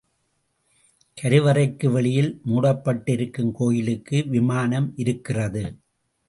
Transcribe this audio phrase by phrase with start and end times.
[1.17, 5.63] கருவறைக்கு வெளியில் மூடப்பட்டிருக்கும் கோயிலுக்கு விமானம் இருக்கிறது.